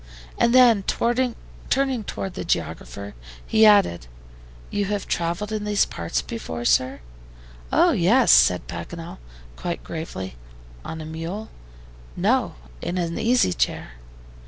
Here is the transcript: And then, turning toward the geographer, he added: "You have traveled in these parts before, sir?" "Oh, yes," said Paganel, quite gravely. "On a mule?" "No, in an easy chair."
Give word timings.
And 0.39 0.51
then, 0.51 0.81
turning 1.67 2.03
toward 2.05 2.33
the 2.33 2.43
geographer, 2.43 3.13
he 3.45 3.67
added: 3.67 4.07
"You 4.71 4.85
have 4.85 5.07
traveled 5.07 5.51
in 5.51 5.63
these 5.63 5.85
parts 5.85 6.23
before, 6.23 6.65
sir?" 6.65 7.01
"Oh, 7.71 7.91
yes," 7.91 8.31
said 8.31 8.67
Paganel, 8.67 9.19
quite 9.55 9.83
gravely. 9.83 10.37
"On 10.83 11.01
a 11.01 11.05
mule?" 11.05 11.49
"No, 12.15 12.55
in 12.81 12.97
an 12.97 13.19
easy 13.19 13.53
chair." 13.53 13.89